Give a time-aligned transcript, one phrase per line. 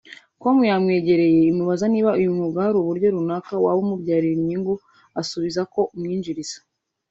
[0.41, 4.73] com yamwegereye imubaza niba uyu mwuga hari uburyo runaka waba umubyarira inyungu
[5.21, 6.57] asubiza ko umwinjiriza